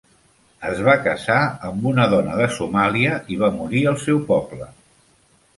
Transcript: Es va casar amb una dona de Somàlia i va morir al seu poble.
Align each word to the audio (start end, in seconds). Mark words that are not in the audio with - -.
Es 0.69 0.79
va 0.87 0.95
casar 1.07 1.35
amb 1.69 1.85
una 1.91 2.07
dona 2.15 2.39
de 2.41 2.49
Somàlia 2.57 3.21
i 3.37 3.41
va 3.45 3.53
morir 3.61 3.85
al 3.93 4.03
seu 4.09 4.27
poble. 4.33 4.71